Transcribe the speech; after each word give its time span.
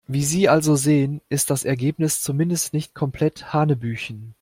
Wie 0.07 0.23
Sie 0.25 0.49
also 0.49 0.75
sehen, 0.75 1.21
ist 1.29 1.51
das 1.51 1.63
Ergebnis 1.63 2.21
zumindest 2.23 2.73
nicht 2.73 2.95
komplett 2.95 3.53
hanebüchen. 3.53 4.29